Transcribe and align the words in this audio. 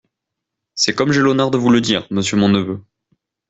C'est 0.73 0.95
comme 0.95 1.11
j'ai 1.11 1.21
l'honneur 1.21 1.51
de 1.51 1.59
vous 1.59 1.69
le 1.69 1.79
dire, 1.79 2.07
monsieur 2.09 2.35
mon 2.35 2.49
neveu. 2.49 2.81